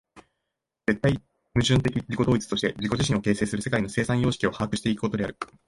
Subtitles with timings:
[0.87, 1.23] 絶対矛
[1.63, 5.37] 盾的自己同一として自己自身を形成する世界の生産様式を把握し行くことである。